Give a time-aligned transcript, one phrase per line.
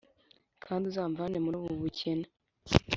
[0.63, 2.25] kandi uzamvane muri ubu bukene